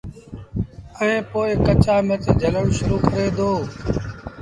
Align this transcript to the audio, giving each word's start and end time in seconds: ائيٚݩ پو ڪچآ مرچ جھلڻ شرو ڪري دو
ائيٚݩ 0.99 1.25
پو 1.29 1.39
ڪچآ 1.65 1.95
مرچ 2.07 2.25
جھلڻ 2.41 2.65
شرو 2.77 2.97
ڪري 3.07 3.27
دو 3.37 3.49